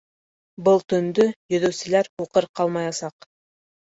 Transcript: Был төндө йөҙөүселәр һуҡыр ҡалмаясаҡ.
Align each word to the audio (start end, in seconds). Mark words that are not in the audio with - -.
Был 0.67 0.79
төндө 0.93 1.25
йөҙөүселәр 1.27 2.09
һуҡыр 2.21 2.47
ҡалмаясаҡ. 2.61 3.29